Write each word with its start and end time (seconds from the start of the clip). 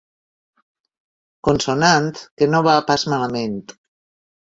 Consonant 1.49 2.09
que 2.25 2.51
no 2.57 2.65
va 2.71 2.81
pas 2.91 3.09
malament. 3.15 3.59